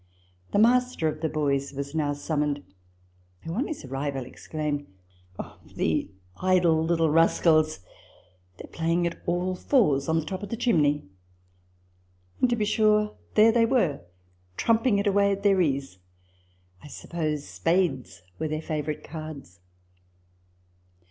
The 0.51 0.57
master 0.57 1.07
of 1.07 1.21
the 1.21 1.29
boys 1.29 1.73
was 1.73 1.93
now 1.93 2.13
summoned, 2.13 2.63
who, 3.41 3.53
on 3.53 3.67
his 3.67 3.85
arrival, 3.85 4.25
exclaimed," 4.25 4.87
Oh, 5.37 5.59
the 5.75 6.09
idle 6.37 6.83
little 6.83 7.11
rascals! 7.11 7.81
they 8.57 8.63
are 8.63 8.71
playing 8.73 9.05
at 9.05 9.21
all 9.27 9.53
fours 9.55 10.09
on 10.09 10.19
the 10.19 10.25
top 10.25 10.41
of 10.41 10.49
the 10.49 10.57
chimney." 10.57 11.07
And, 12.39 12.49
to 12.49 12.55
be 12.55 12.65
sure, 12.65 13.15
there 13.35 13.51
they 13.51 13.67
were, 13.67 14.01
trumping 14.57 14.97
it 14.97 15.05
away 15.05 15.33
at 15.33 15.43
their 15.43 15.61
ease. 15.61 15.99
I 16.81 16.87
suppose 16.87 17.47
spades 17.47 18.23
were 18.39 18.47
their 18.47 18.59
favourite 18.63 19.03
cards. 19.03 19.59